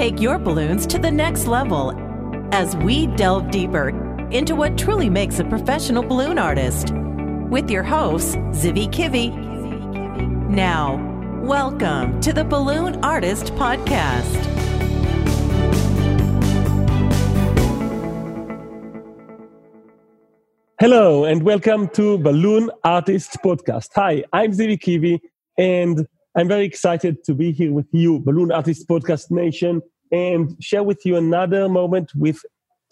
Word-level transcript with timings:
take 0.00 0.18
your 0.18 0.38
balloons 0.38 0.86
to 0.86 0.98
the 0.98 1.10
next 1.10 1.46
level 1.46 1.92
as 2.54 2.74
we 2.76 3.06
delve 3.18 3.50
deeper 3.50 3.90
into 4.30 4.54
what 4.54 4.78
truly 4.78 5.10
makes 5.10 5.38
a 5.40 5.44
professional 5.44 6.02
balloon 6.02 6.38
artist. 6.38 6.94
With 7.50 7.70
your 7.70 7.82
hosts, 7.82 8.34
Zivi 8.60 8.88
Kivi. 8.90 9.28
Now, 10.48 10.96
welcome 11.42 12.18
to 12.22 12.32
the 12.32 12.44
Balloon 12.44 12.98
Artist 13.04 13.52
Podcast. 13.56 14.38
Hello 20.78 21.24
and 21.26 21.42
welcome 21.42 21.88
to 21.88 22.16
Balloon 22.16 22.70
Artist 22.84 23.36
Podcast. 23.44 23.90
Hi, 23.96 24.24
I'm 24.32 24.52
Zivi 24.52 24.80
Kivi 24.80 25.20
and 25.58 26.06
I'm 26.36 26.48
very 26.48 26.64
excited 26.64 27.24
to 27.24 27.34
be 27.34 27.50
here 27.50 27.72
with 27.72 27.88
you, 27.92 28.20
Balloon 28.20 28.52
Artist 28.52 28.88
Podcast 28.88 29.30
Nation, 29.30 29.82
and 30.12 30.56
share 30.62 30.84
with 30.84 31.04
you 31.04 31.16
another 31.16 31.68
moment 31.68 32.12
with 32.14 32.38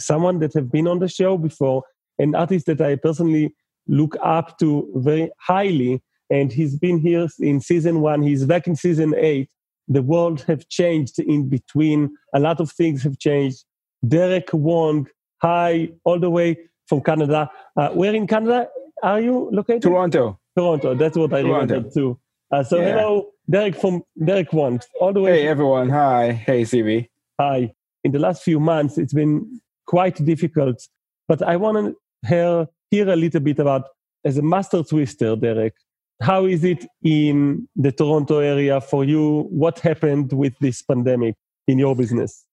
someone 0.01 0.41
that 0.41 0.55
have 0.55 0.73
been 0.73 0.89
on 0.89 0.99
the 0.99 1.09
show 1.09 1.39
before, 1.39 1.85
an 2.19 2.35
artist 2.35 2.67
that 2.67 2.81
I 2.81 2.97
personally 2.97 3.55
look 3.87 4.17
up 4.23 4.59
to 4.59 4.91
very 4.97 5.31
highly. 5.39 6.03
And 6.31 6.53
he's 6.53 6.77
been 6.77 6.99
here 6.99 7.29
in 7.39 7.61
season 7.61 8.01
one. 8.01 8.23
He's 8.23 8.45
back 8.45 8.67
in 8.67 8.77
season 8.77 9.15
eight. 9.17 9.51
The 9.87 10.03
world 10.03 10.43
have 10.43 10.69
changed 10.69 11.19
in 11.21 11.49
between. 11.49 12.11
A 12.35 12.41
lot 12.41 12.61
of 12.61 12.73
things 12.73 13.03
have 13.05 13.19
changed. 13.19 13.65
Derek 14.07 14.53
Wong, 14.53 15.09
hi, 15.41 15.91
all 16.05 16.19
the 16.19 16.29
way 16.29 16.59
from 16.87 17.03
Canada. 17.03 17.51
Uh, 17.77 17.91
where 17.91 18.15
in 18.15 18.27
Canada 18.27 18.69
are 19.03 19.21
you 19.21 19.49
located? 19.53 19.83
Toronto. 19.83 20.39
Toronto. 20.57 20.95
That's 20.95 21.17
what 21.17 21.33
I 21.33 21.43
Toronto. 21.43 21.75
remember 21.75 21.91
too. 21.91 22.19
Uh, 22.51 22.63
so 22.63 22.79
yeah. 22.79 22.93
hello, 22.93 23.31
Derek 23.51 23.77
from 23.77 24.03
Derek 24.23 24.53
Wong, 24.53 24.81
all 25.01 25.13
the 25.13 25.23
way. 25.23 25.41
Hey 25.41 25.49
everyone. 25.49 25.89
Hi. 25.89 26.33
Hey 26.33 26.63
Zivi. 26.63 27.09
Hi. 27.41 27.73
In 28.05 28.13
the 28.13 28.19
last 28.19 28.43
few 28.43 28.61
months, 28.61 28.99
it's 28.99 29.15
been 29.15 29.61
quite 29.87 30.23
difficult, 30.25 30.87
but 31.27 31.43
I 31.43 31.57
want 31.57 31.79
to 31.79 32.29
hear 32.29 32.67
hear 32.91 33.09
a 33.09 33.17
little 33.17 33.41
bit 33.41 33.59
about 33.59 33.85
as 34.25 34.37
a 34.37 34.43
master 34.43 34.83
twister, 34.83 35.35
Derek. 35.35 35.75
How 36.21 36.45
is 36.45 36.63
it 36.65 36.85
in 37.03 37.69
the 37.75 37.93
Toronto 37.93 38.41
area 38.41 38.81
for 38.81 39.05
you? 39.05 39.47
What 39.51 39.79
happened 39.79 40.33
with 40.33 40.53
this 40.61 40.83
pandemic 40.83 41.37
in 41.67 41.79
your 41.79 41.97
business? 41.97 42.45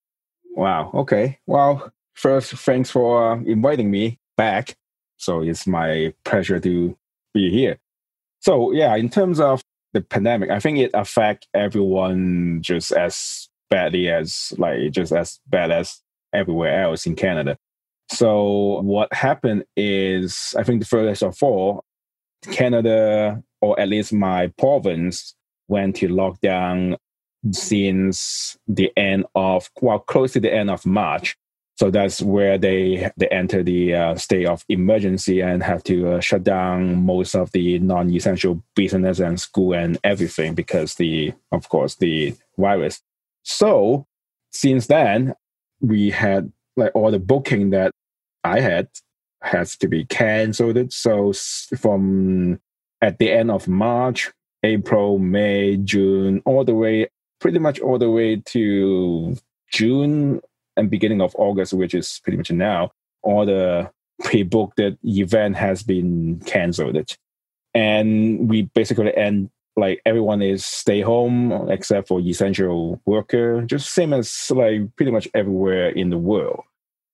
Wow. 0.55 0.91
Okay. 0.93 1.39
Well, 1.45 1.91
first, 2.13 2.53
thanks 2.53 2.89
for 2.89 3.33
uh, 3.33 3.41
inviting 3.41 3.91
me 3.91 4.19
back. 4.37 4.77
So 5.17 5.41
it's 5.41 5.67
my 5.67 6.13
pleasure 6.23 6.59
to 6.59 6.97
be 7.33 7.49
here. 7.49 7.79
So 8.39 8.71
yeah, 8.71 8.95
in 8.95 9.09
terms 9.09 9.39
of 9.39 9.61
the 9.95 10.01
pandemic, 10.01 10.51
I 10.51 10.59
think 10.59 10.77
it 10.77 10.91
affect 10.93 11.47
everyone 11.53 12.59
just 12.61 12.91
as 12.91 13.49
badly 13.69 14.09
as 14.09 14.53
like 14.57 14.91
just 14.91 15.13
as 15.13 15.39
bad 15.47 15.71
as 15.71 16.01
everywhere 16.33 16.83
else 16.83 17.05
in 17.07 17.15
Canada. 17.15 17.57
So 18.11 18.81
what 18.81 19.11
happened 19.13 19.63
is 19.75 20.53
I 20.57 20.63
think 20.63 20.81
the 20.81 20.85
first 20.85 21.23
of 21.23 21.41
all, 21.41 21.83
Canada 22.51 23.41
or 23.61 23.79
at 23.79 23.87
least 23.87 24.13
my 24.13 24.47
province 24.59 25.33
went 25.69 25.95
to 25.95 26.09
lockdown 26.09 26.97
since 27.51 28.57
the 28.67 28.91
end 28.97 29.25
of 29.33 29.69
well 29.81 29.99
close 29.99 30.33
to 30.33 30.41
the 30.41 30.53
end 30.53 30.69
of 30.69 30.85
March. 30.85 31.37
So 31.77 31.91
that's 31.91 32.21
where 32.21 32.57
they 32.57 33.11
they 33.17 33.27
enter 33.27 33.61
the 33.61 33.93
uh, 33.93 34.15
state 34.15 34.45
of 34.47 34.63
emergency 34.69 35.41
and 35.41 35.61
have 35.61 35.83
to 35.83 36.13
uh, 36.13 36.19
shut 36.21 36.43
down 36.43 37.05
most 37.05 37.35
of 37.35 37.51
the 37.51 37.79
non-essential 37.79 38.63
business 38.75 39.19
and 39.19 39.39
school 39.39 39.73
and 39.73 39.97
everything 40.03 40.55
because 40.55 40.95
the 40.95 41.33
of 41.51 41.67
course 41.67 41.95
the 41.95 42.33
virus. 42.57 43.01
So 43.43 44.07
since 44.51 44.87
then, 44.87 45.35
we 45.81 46.11
had 46.11 46.51
like 46.77 46.91
all 46.95 47.11
the 47.11 47.19
booking 47.19 47.71
that 47.71 47.91
I 48.45 48.61
had 48.61 48.87
has 49.41 49.75
to 49.77 49.87
be 49.87 50.05
cancelled. 50.05 50.93
So 50.93 51.33
from 51.77 52.61
at 53.01 53.19
the 53.19 53.31
end 53.31 53.51
of 53.51 53.67
March, 53.67 54.31
April, 54.63 55.19
May, 55.19 55.77
June, 55.77 56.41
all 56.45 56.63
the 56.63 56.73
way, 56.73 57.09
pretty 57.39 57.59
much 57.59 57.79
all 57.79 57.99
the 57.99 58.09
way 58.09 58.37
to 58.37 59.35
June 59.71 60.41
and 60.77 60.89
beginning 60.89 61.21
of 61.21 61.35
August, 61.37 61.73
which 61.73 61.93
is 61.93 62.19
pretty 62.23 62.37
much 62.37 62.51
now, 62.51 62.91
all 63.21 63.45
the 63.45 63.89
pre-booked 64.23 64.79
event 65.03 65.55
has 65.55 65.83
been 65.83 66.41
cancelled. 66.45 66.97
And 67.73 68.49
we 68.49 68.63
basically 68.73 69.15
end 69.15 69.49
like 69.77 70.01
everyone 70.05 70.41
is 70.41 70.65
stay 70.65 71.01
home 71.01 71.69
except 71.69 72.07
for 72.07 72.21
essential 72.21 73.01
worker, 73.05 73.61
just 73.63 73.93
same 73.93 74.13
as 74.13 74.49
like 74.51 74.95
pretty 74.95 75.11
much 75.11 75.27
everywhere 75.33 75.89
in 75.89 76.09
the 76.09 76.17
world. 76.17 76.61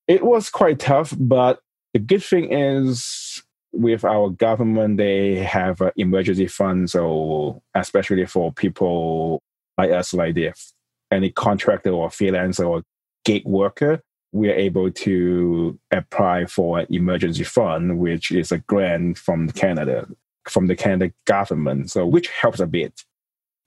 It 0.06 0.24
was 0.24 0.48
quite 0.50 0.78
tough, 0.78 1.14
but 1.18 1.60
the 1.92 1.98
good 1.98 2.22
thing 2.22 2.52
is 2.52 3.42
with 3.72 4.04
our 4.04 4.30
government, 4.30 4.98
they 4.98 5.36
have 5.36 5.80
an 5.80 5.92
emergency 5.96 6.46
fund. 6.46 6.90
So 6.90 7.62
especially 7.74 8.26
for 8.26 8.52
people 8.52 9.42
like 9.76 9.90
us, 9.90 10.14
like 10.14 10.34
the 10.34 10.52
any 11.10 11.30
contractor 11.30 11.90
or 11.90 12.08
freelancer 12.08 12.68
or 12.68 12.82
gig 13.24 13.44
worker, 13.44 14.02
we 14.32 14.48
are 14.48 14.54
able 14.54 14.90
to 14.90 15.78
apply 15.90 16.46
for 16.46 16.80
an 16.80 16.86
emergency 16.90 17.44
fund, 17.44 17.98
which 17.98 18.30
is 18.30 18.50
a 18.50 18.58
grant 18.58 19.18
from 19.18 19.50
Canada, 19.50 20.08
from 20.48 20.66
the 20.66 20.76
Canada 20.76 21.12
government. 21.26 21.90
So, 21.90 22.06
which 22.06 22.28
helps 22.28 22.60
a 22.60 22.66
bit. 22.66 23.04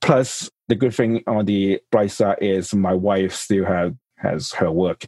Plus, 0.01 0.49
the 0.67 0.75
good 0.75 0.93
thing 0.93 1.23
on 1.27 1.45
the 1.45 1.79
bright 1.91 2.11
side 2.11 2.37
is 2.41 2.73
my 2.73 2.93
wife 2.93 3.33
still 3.33 3.65
have, 3.65 3.95
has 4.17 4.51
her 4.53 4.71
work. 4.71 5.05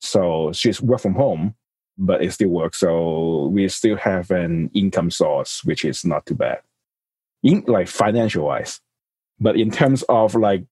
So 0.00 0.52
she's 0.52 0.82
work 0.82 1.00
from 1.00 1.14
home, 1.14 1.54
but 1.96 2.22
it 2.22 2.32
still 2.32 2.48
works. 2.48 2.80
So 2.80 3.46
we 3.46 3.68
still 3.68 3.96
have 3.96 4.30
an 4.30 4.70
income 4.74 5.10
source, 5.10 5.62
which 5.64 5.84
is 5.84 6.04
not 6.04 6.26
too 6.26 6.34
bad, 6.34 6.60
in 7.42 7.64
like 7.66 7.88
financial 7.88 8.46
wise. 8.46 8.80
But 9.40 9.56
in 9.56 9.70
terms 9.70 10.02
of 10.08 10.34
like 10.34 10.64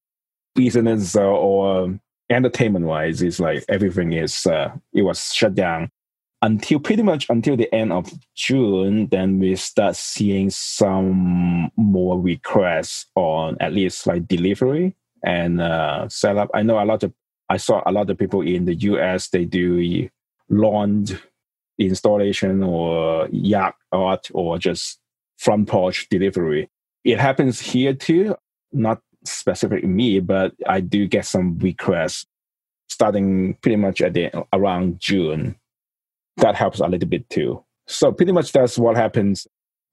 business 0.55 1.17
or 1.17 1.99
entertainment 2.31 2.87
wise 2.87 3.23
is 3.23 3.41
like 3.41 3.65
everything 3.69 4.13
is 4.13 4.47
uh, 4.47 4.71
it 4.93 5.03
was 5.03 5.35
shut 5.35 5.55
down 5.55 5.91
until 6.43 6.81
pretty 6.81 7.03
much 7.03 7.27
until 7.29 7.57
the 7.57 7.73
end 7.75 7.93
of 7.93 8.11
June. 8.35 9.09
Then 9.09 9.39
we 9.39 9.57
start 9.57 9.97
seeing 9.97 10.51
some 10.51 11.71
more 11.77 12.21
requests 12.21 13.07
on 13.15 13.57
at 13.61 13.73
least 13.73 14.07
like 14.07 14.27
delivery 14.27 14.97
and 15.25 15.61
uh, 15.61 16.09
setup. 16.09 16.51
I 16.55 16.63
know 16.63 16.83
a 16.83 16.87
lot 16.87 17.03
of 17.03 17.13
I 17.49 17.57
saw 17.57 17.83
a 17.85 17.93
lot 17.93 18.09
of 18.09 18.17
people 18.17 18.43
in 18.43 18.65
the 18.65 18.75
US 18.75 19.29
they 19.29 19.45
do 19.45 20.09
lawn 20.49 21.07
installation 21.79 22.63
or 22.63 23.29
yacht 23.33 23.75
art 23.93 24.29
or 24.33 24.59
just 24.59 24.99
front 25.39 25.69
porch 25.69 26.09
delivery. 26.11 26.69
It 27.05 27.19
happens 27.19 27.61
here 27.61 27.95
too, 27.95 28.37
not 28.73 29.01
specific 29.25 29.85
me, 29.85 30.21
but 30.21 30.53
I 30.67 30.81
do 30.81 31.07
get 31.07 31.27
some 31.27 31.59
requests 31.59 32.27
starting 32.89 33.55
pretty 33.63 33.77
much 33.77 34.01
at 34.01 34.15
the 34.15 34.31
around 34.53 35.01
June. 35.01 35.57
That 36.37 36.57
helps 36.57 36.81
a 36.81 36.87
little 36.87 37.09
bit 37.09 37.29
too. 37.31 37.65
So 37.87 38.13
pretty 38.13 38.33
much 38.33 38.53
that's 38.53 38.79
what 38.79 38.97
happens 38.97 39.47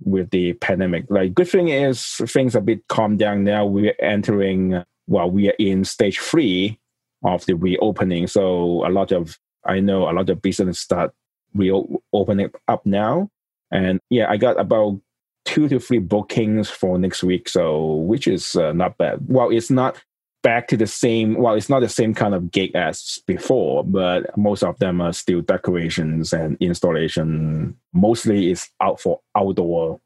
with 0.03 0.29
the 0.29 0.53
pandemic. 0.53 1.05
Like 1.09 1.33
good 1.33 1.49
thing 1.49 1.69
is 1.69 2.21
things 2.27 2.55
a 2.55 2.61
bit 2.61 2.87
calmed 2.87 3.19
down 3.19 3.43
now. 3.43 3.65
We're 3.65 3.95
entering 3.99 4.83
well, 5.07 5.31
we 5.31 5.49
are 5.49 5.55
in 5.57 5.85
stage 5.85 6.19
three 6.19 6.79
of 7.23 7.45
the 7.45 7.55
reopening. 7.55 8.27
So 8.27 8.85
a 8.85 8.89
lot 8.89 9.11
of 9.11 9.37
I 9.65 9.79
know 9.79 10.09
a 10.09 10.13
lot 10.13 10.29
of 10.29 10.41
business 10.41 10.79
start 10.79 11.13
reopening 11.53 12.51
up 12.67 12.85
now. 12.85 13.29
And 13.71 13.99
yeah, 14.09 14.29
I 14.29 14.37
got 14.37 14.59
about 14.59 14.99
two 15.47 15.69
to 15.69 15.79
three 15.79 15.99
bookings 15.99 16.69
for 16.69 16.99
next 16.99 17.23
week, 17.23 17.47
so 17.47 17.95
which 17.95 18.27
is 18.27 18.55
uh, 18.55 18.73
not 18.73 18.97
bad. 18.97 19.19
Well, 19.27 19.49
it's 19.49 19.71
not 19.71 20.03
back 20.43 20.67
to 20.67 20.77
the 20.77 20.85
same. 20.85 21.35
Well, 21.35 21.55
it's 21.55 21.69
not 21.69 21.79
the 21.79 21.89
same 21.89 22.13
kind 22.13 22.35
of 22.35 22.51
gig 22.51 22.75
as 22.75 23.19
before, 23.25 23.83
but 23.83 24.37
most 24.37 24.61
of 24.61 24.77
them 24.79 24.99
are 25.01 25.13
still 25.13 25.41
decorations 25.41 26.33
and 26.33 26.57
installation. 26.59 27.77
Mostly 27.93 28.51
it's 28.51 28.69
out 28.81 28.99
for 28.99 29.21
outdoor 29.35 30.01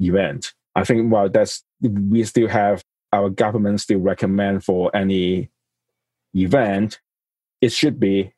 event. 0.00 0.52
I 0.74 0.84
think 0.84 1.12
well, 1.12 1.28
that's 1.28 1.62
we 1.80 2.24
still 2.24 2.48
have 2.48 2.82
our 3.12 3.30
government 3.30 3.80
still 3.80 4.00
recommend 4.00 4.64
for 4.64 4.94
any 4.96 5.50
event, 6.34 7.00
it 7.60 7.72
should 7.72 8.00
be 8.00 8.32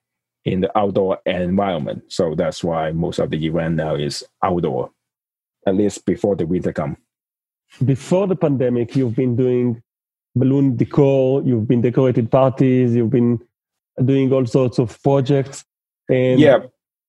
in 0.44 0.61
the 0.61 0.79
outdoor 0.79 1.19
environment. 1.25 2.02
So 2.08 2.35
that's 2.35 2.62
why 2.62 2.93
most 2.93 3.19
of 3.19 3.31
the 3.31 3.46
event 3.46 3.76
now 3.76 3.94
is 3.94 4.25
outdoor 4.43 4.91
at 5.66 5.75
least 5.75 6.05
before 6.05 6.37
the 6.37 6.46
winter 6.46 6.72
come. 6.72 6.96
Before 7.84 8.26
the 8.26 8.37
pandemic, 8.37 8.94
you've 8.94 9.16
been 9.16 9.37
doing 9.37 9.82
balloon 10.37 10.76
decor, 10.76 11.43
you've 11.43 11.66
been 11.66 11.81
decorated 11.81 12.31
parties, 12.31 12.94
you've 12.94 13.11
been 13.11 13.40
doing 14.05 14.32
all 14.32 14.46
sorts 14.46 14.78
of 14.78 15.00
projects. 15.02 15.64
And 16.08 16.38
yeah, 16.38 16.58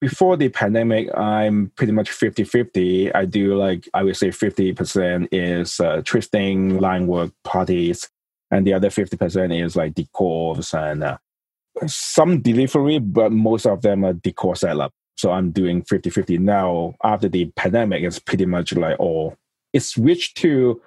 before 0.02 0.38
the 0.38 0.50
pandemic, 0.50 1.16
I'm 1.18 1.72
pretty 1.76 1.92
much 1.92 2.12
50 2.12 2.44
50. 2.44 3.14
I 3.14 3.26
do 3.26 3.56
like, 3.56 3.90
I 3.94 4.04
would 4.04 4.18
say 4.18 4.30
50% 4.30 5.30
is 5.32 5.80
uh, 5.80 6.02
twisting, 6.06 6.80
line 6.80 7.08
work, 7.08 7.32
parties, 7.44 8.10
and 8.52 8.66
the 8.66 8.74
other 8.74 8.90
50% 8.90 9.64
is 9.64 9.76
like 9.76 9.94
decors 9.94 10.74
and 10.74 11.04
uh, 11.04 11.18
some 11.88 12.42
delivery, 12.42 13.00
but 13.00 13.32
most 13.32 13.66
of 13.66 13.82
them 13.82 14.06
are 14.06 14.14
decor 14.14 14.56
setup. 14.56 14.94
So 15.16 15.32
I'm 15.32 15.52
doing 15.52 15.82
50 15.84 16.10
50 16.10 16.38
now. 16.38 16.96
After 17.04 17.30
the 17.30 17.46
pandemic, 17.56 18.04
it's 18.04 18.20
pretty 18.20 18.46
much 18.46 18.74
like 18.76 19.00
all, 19.00 19.36
it's 19.74 19.90
switched 19.90 20.38
to 20.38 20.82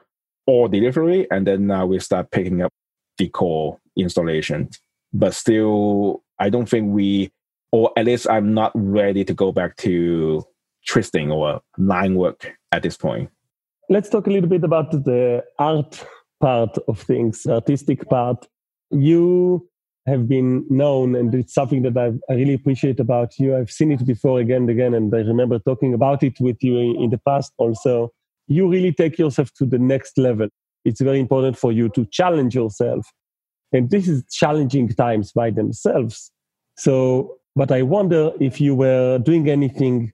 all 0.46 0.68
delivery. 0.68 1.26
And 1.30 1.46
then 1.46 1.66
now 1.66 1.86
we 1.86 1.98
start 1.98 2.30
picking 2.30 2.62
up 2.62 2.72
the 3.16 3.28
core 3.28 3.78
installation. 3.96 4.70
But 5.12 5.34
still, 5.34 6.22
I 6.38 6.50
don't 6.50 6.68
think 6.68 6.92
we, 6.92 7.32
or 7.72 7.92
at 7.96 8.06
least 8.06 8.28
I'm 8.28 8.54
not 8.54 8.72
ready 8.74 9.24
to 9.24 9.34
go 9.34 9.52
back 9.52 9.76
to 9.78 10.44
twisting 10.86 11.30
or 11.30 11.60
line 11.76 12.14
work 12.14 12.52
at 12.72 12.82
this 12.82 12.96
point. 12.96 13.30
Let's 13.90 14.08
talk 14.08 14.26
a 14.26 14.30
little 14.30 14.48
bit 14.48 14.64
about 14.64 14.90
the 14.90 15.44
art 15.58 16.04
part 16.40 16.76
of 16.86 17.00
things, 17.00 17.46
artistic 17.46 18.08
part. 18.08 18.46
You 18.90 19.68
have 20.08 20.28
been 20.28 20.66
known, 20.68 21.14
and 21.14 21.34
it's 21.34 21.54
something 21.54 21.82
that 21.82 21.96
I've, 21.96 22.18
i 22.28 22.34
really 22.34 22.54
appreciate 22.54 22.98
about 22.98 23.38
you. 23.38 23.56
I've 23.56 23.70
seen 23.70 23.92
it 23.92 24.04
before 24.06 24.40
again 24.40 24.62
and 24.62 24.70
again, 24.70 24.94
and 24.94 25.14
I 25.14 25.18
remember 25.18 25.58
talking 25.58 25.94
about 25.94 26.22
it 26.22 26.40
with 26.40 26.56
you 26.62 26.78
in, 26.78 27.02
in 27.04 27.10
the 27.10 27.18
past 27.18 27.52
also. 27.58 28.12
You 28.46 28.68
really 28.68 28.92
take 28.92 29.18
yourself 29.18 29.52
to 29.58 29.66
the 29.66 29.78
next 29.78 30.18
level. 30.18 30.48
It's 30.84 31.00
very 31.00 31.20
important 31.20 31.58
for 31.58 31.70
you 31.70 31.88
to 31.90 32.06
challenge 32.06 32.54
yourself. 32.54 33.06
And 33.72 33.90
this 33.90 34.08
is 34.08 34.24
challenging 34.30 34.88
times 34.88 35.32
by 35.32 35.50
themselves. 35.50 36.32
So, 36.76 37.36
but 37.54 37.70
I 37.70 37.82
wonder 37.82 38.32
if 38.40 38.60
you 38.60 38.74
were 38.74 39.18
doing 39.18 39.50
anything 39.50 40.12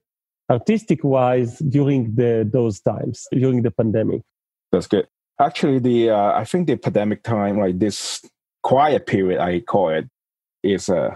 artistic 0.49 1.03
wise 1.03 1.59
during 1.59 2.13
the 2.15 2.47
those 2.51 2.79
times 2.79 3.27
during 3.31 3.63
the 3.63 3.71
pandemic 3.71 4.21
that's 4.71 4.87
good 4.87 5.07
actually 5.39 5.79
the 5.79 6.09
uh, 6.09 6.31
i 6.33 6.43
think 6.43 6.67
the 6.67 6.75
pandemic 6.75 7.23
time 7.23 7.57
like 7.57 7.79
this 7.79 8.21
quiet 8.65 9.05
period 9.05 9.39
i 9.39 9.59
call 9.59 9.89
it 9.89 10.09
is 10.63 10.89
a 10.89 10.97
uh, 10.97 11.15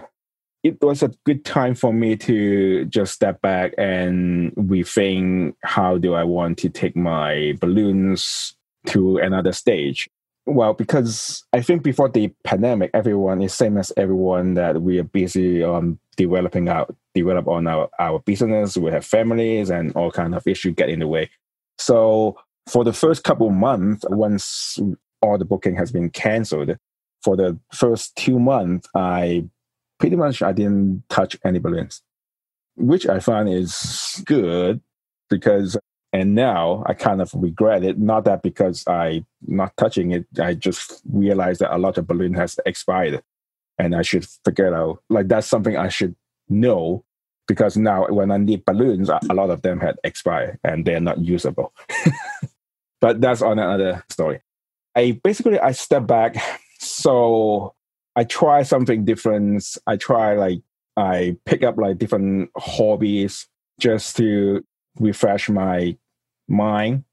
it 0.62 0.80
was 0.82 1.02
a 1.02 1.10
good 1.24 1.44
time 1.44 1.74
for 1.74 1.92
me 1.92 2.14
to 2.14 2.84
just 2.84 3.12
step 3.12 3.40
back 3.40 3.72
and 3.76 4.52
rethink 4.52 5.54
how 5.64 5.98
do 5.98 6.14
i 6.14 6.22
want 6.22 6.56
to 6.56 6.68
take 6.68 6.94
my 6.94 7.52
balloons 7.60 8.54
to 8.86 9.18
another 9.18 9.52
stage. 9.52 10.08
Well 10.46 10.74
because 10.74 11.44
i 11.52 11.60
think 11.60 11.82
before 11.82 12.08
the 12.08 12.32
pandemic 12.44 12.90
everyone 12.94 13.42
is 13.42 13.52
same 13.52 13.76
as 13.78 13.92
everyone 13.96 14.54
that 14.54 14.80
we 14.80 15.00
are 15.00 15.10
busy 15.20 15.64
on 15.64 15.98
developing 16.16 16.68
our 16.68 16.86
develop 17.14 17.48
on 17.48 17.66
our, 17.66 17.88
our 17.98 18.20
business. 18.20 18.76
We 18.76 18.92
have 18.92 19.04
families 19.04 19.70
and 19.70 19.92
all 19.96 20.12
kind 20.12 20.36
of 20.36 20.46
issues 20.46 20.74
get 20.76 20.88
in 20.88 21.00
the 21.00 21.08
way. 21.08 21.30
So 21.78 22.36
for 22.68 22.84
the 22.84 22.92
first 22.92 23.24
couple 23.24 23.50
months 23.50 24.04
once 24.08 24.78
all 25.20 25.36
the 25.36 25.44
booking 25.44 25.76
has 25.76 25.90
been 25.90 26.10
canceled 26.10 26.76
for 27.22 27.36
the 27.36 27.58
first 27.72 28.14
two 28.16 28.38
months 28.38 28.88
i 28.94 29.44
pretty 29.98 30.16
much 30.16 30.42
i 30.42 30.52
didn't 30.52 31.02
touch 31.08 31.36
any 31.44 31.58
balloons 31.58 32.02
which 32.76 33.06
i 33.06 33.18
find 33.18 33.48
is 33.48 34.22
good 34.26 34.80
because 35.28 35.76
and 36.12 36.34
now 36.34 36.82
i 36.86 36.94
kind 36.94 37.22
of 37.22 37.30
regret 37.34 37.84
it. 37.84 37.98
Not 37.98 38.24
that 38.24 38.42
because 38.42 38.84
i 38.86 39.24
not 39.46 39.76
touching 39.76 40.12
it 40.12 40.26
i 40.40 40.54
just 40.54 41.02
realized 41.12 41.60
that 41.60 41.74
a 41.74 41.78
lot 41.78 41.98
of 41.98 42.06
balloon 42.06 42.34
has 42.34 42.58
expired 42.66 43.22
and 43.78 43.94
i 43.94 44.02
should 44.02 44.26
figure 44.44 44.74
out 44.74 45.02
like 45.08 45.28
that's 45.28 45.46
something 45.46 45.76
i 45.76 45.88
should 45.88 46.14
know 46.48 47.04
because 47.46 47.76
now 47.76 48.06
when 48.08 48.30
i 48.30 48.36
need 48.36 48.64
balloons 48.64 49.08
a 49.08 49.34
lot 49.34 49.50
of 49.50 49.62
them 49.62 49.78
had 49.78 49.96
expired 50.04 50.58
and 50.64 50.84
they're 50.84 51.00
not 51.00 51.18
usable. 51.18 51.72
But 53.00 53.20
that's 53.20 53.42
on 53.42 53.58
another 53.58 54.04
story. 54.10 54.40
I 54.94 55.18
basically 55.24 55.58
i 55.58 55.72
step 55.72 56.06
back 56.06 56.36
so 57.00 57.74
i 58.16 58.24
try 58.24 58.62
something 58.62 59.04
different 59.04 59.76
i 59.86 59.96
try 59.96 60.34
like 60.34 60.60
i 60.96 61.36
pick 61.44 61.62
up 61.62 61.76
like 61.76 61.98
different 61.98 62.50
hobbies 62.56 63.46
just 63.78 64.16
to 64.16 64.64
refresh 64.98 65.48
my 65.48 65.96
mind. 66.48 67.04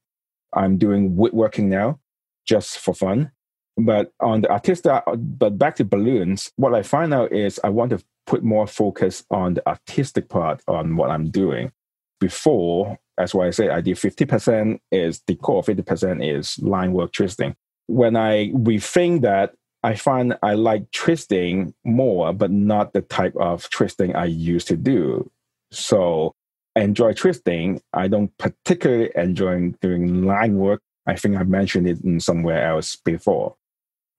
I'm 0.54 0.78
doing 0.78 1.16
woodworking 1.16 1.70
now 1.70 2.00
just 2.46 2.80
for 2.80 2.94
fun. 2.94 3.32
But 3.78 4.12
on 4.20 4.42
the 4.42 4.48
artista, 4.48 5.04
but 5.18 5.58
back 5.58 5.76
to 5.76 5.86
balloons, 5.86 6.52
what 6.56 6.74
I 6.74 6.82
find 6.82 7.14
out 7.14 7.32
is 7.32 7.60
I 7.64 7.70
want 7.70 7.92
to 7.92 8.04
put 8.26 8.44
more 8.44 8.66
focus 8.66 9.24
on 9.30 9.54
the 9.54 9.68
artistic 9.68 10.30
part 10.30 10.62
on 10.68 10.96
what 10.96 11.12
I'm 11.12 11.30
doing. 11.30 11.72
Before, 12.20 12.98
that's 13.18 13.36
why 13.36 13.48
I 13.48 13.52
say 13.52 13.70
I 13.70 13.82
did 13.82 13.98
50% 13.98 14.80
is 14.92 15.20
decor, 15.20 15.62
50% 15.62 16.38
is 16.38 16.58
line 16.60 16.94
work 16.94 17.14
twisting. 17.14 17.56
When 17.86 18.16
I 18.16 18.48
rethink 18.50 19.22
that, 19.22 19.54
I 19.84 19.96
find 19.96 20.38
I 20.42 20.54
like 20.56 20.92
twisting 20.92 21.74
more, 21.86 22.34
but 22.34 22.52
not 22.52 22.94
the 22.94 23.02
type 23.02 23.36
of 23.38 23.70
twisting 23.70 24.16
I 24.16 24.26
used 24.26 24.68
to 24.68 24.78
do. 24.78 25.30
So 25.72 26.34
enjoy 26.76 27.14
twisting. 27.14 27.82
I 27.94 28.08
don't 28.08 28.36
particularly 28.38 29.12
enjoy 29.16 29.74
doing 29.82 30.24
line 30.24 30.58
work. 30.58 30.82
I 31.06 31.16
think 31.16 31.38
I 31.38 31.44
mentioned 31.44 31.88
it 31.88 32.02
in 32.02 32.20
somewhere 32.20 32.66
else 32.68 32.96
before. 32.96 33.56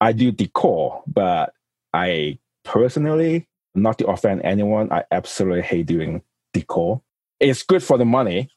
I 0.00 0.12
do 0.12 0.30
decor, 0.30 1.02
but 1.06 1.52
I 1.92 2.38
personally, 2.64 3.48
not 3.74 3.98
to 3.98 4.06
offend 4.06 4.42
anyone, 4.44 4.92
I 4.92 5.04
absolutely 5.10 5.62
hate 5.62 5.86
doing 5.86 6.22
decor. 6.52 7.02
It's 7.40 7.62
good 7.62 7.82
for 7.82 7.98
the 7.98 8.04
money, 8.04 8.50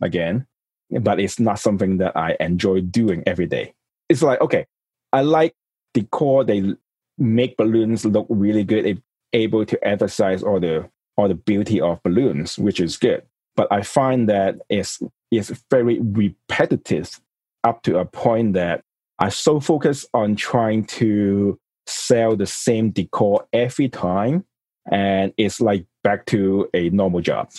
again, 0.00 0.46
but 0.90 1.20
it's 1.20 1.40
not 1.40 1.58
something 1.58 1.98
that 1.98 2.16
I 2.16 2.36
enjoy 2.40 2.80
doing 2.80 3.22
every 3.26 3.46
day. 3.46 3.74
It's 4.08 4.22
like, 4.22 4.40
okay, 4.40 4.66
I 5.12 5.22
like 5.22 5.54
decor. 6.00 6.44
They 6.44 6.74
make 7.18 7.56
balloons 7.56 8.04
look 8.04 8.26
really 8.28 8.64
good. 8.64 8.84
They're 8.84 9.02
able 9.32 9.64
to 9.66 9.86
emphasize 9.86 10.42
all 10.42 10.60
the 10.60 10.88
all 11.16 11.28
the 11.28 11.34
beauty 11.34 11.80
of 11.80 12.02
balloons, 12.02 12.58
which 12.58 12.78
is 12.80 12.96
good 12.96 13.22
but 13.58 13.66
I 13.72 13.82
find 13.82 14.28
that 14.28 14.60
it's, 14.68 15.02
it's 15.32 15.50
very 15.68 15.98
repetitive 15.98 17.20
up 17.64 17.82
to 17.82 17.98
a 17.98 18.04
point 18.04 18.52
that 18.52 18.82
I 19.18 19.30
so 19.30 19.58
focus 19.58 20.06
on 20.14 20.36
trying 20.36 20.84
to 20.84 21.58
sell 21.88 22.36
the 22.36 22.46
same 22.46 22.90
decor 22.90 23.48
every 23.52 23.88
time, 23.88 24.44
and 24.92 25.34
it's 25.36 25.60
like 25.60 25.86
back 26.04 26.26
to 26.26 26.70
a 26.72 26.90
normal 26.90 27.20
job. 27.20 27.50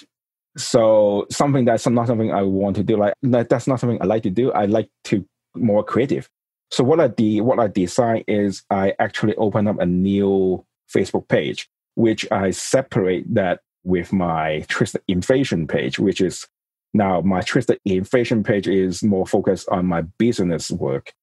So 0.56 1.28
something 1.30 1.66
that's 1.66 1.86
not 1.86 2.08
something 2.08 2.32
I 2.32 2.44
want 2.44 2.78
to 2.78 2.84
do. 2.84 2.96
Like 2.96 3.14
that's 3.22 3.68
not 3.68 3.82
something 3.82 4.02
I 4.02 4.06
like 4.06 4.24
to 4.24 4.30
do. 4.30 4.54
I 4.54 4.68
like 4.68 4.90
to 5.06 5.26
more 5.54 5.84
creative. 5.84 6.30
So 6.72 6.84
what 6.84 7.00
I 7.00 7.08
did, 7.08 7.42
what 7.42 7.60
I 7.60 7.68
designed 7.68 8.26
is 8.28 8.64
I 8.70 8.94
actually 9.00 9.36
open 9.36 9.68
up 9.68 9.80
a 9.80 9.86
new 9.86 10.64
Facebook 10.94 11.28
page, 11.28 11.70
which 11.96 12.30
I 12.32 12.52
separate 12.52 13.34
that 13.34 13.62
with 13.84 14.14
my 14.14 14.66
Twisted 14.68 15.02
Inflation 15.08 15.68
page, 15.68 16.00
which 16.00 16.22
is 16.22 16.48
now 16.94 17.22
my 17.22 17.42
Twisted 17.42 17.80
Inflation 17.86 18.44
page 18.44 18.68
is 18.68 19.04
more 19.04 19.26
focused 19.26 19.68
on 19.70 19.86
my 19.86 20.02
business 20.18 20.72
work. 20.72 21.14